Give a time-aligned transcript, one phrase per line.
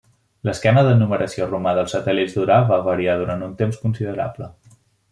[0.47, 4.53] L'esquema de numeració romà dels satèl·lits d'Urà va variar durant un temps considerable.